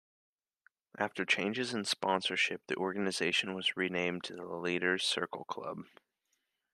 After 0.97 1.25
changes 1.25 1.75
in 1.75 1.85
sponsorship, 1.85 2.63
the 2.65 2.75
organization 2.75 3.53
was 3.53 3.77
renamed 3.77 4.23
the 4.23 4.47
Leaders 4.47 5.03
Circle 5.03 5.43
Club. 5.45 5.83